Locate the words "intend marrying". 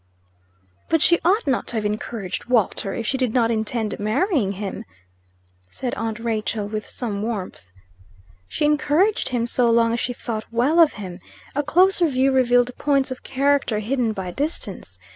3.51-4.53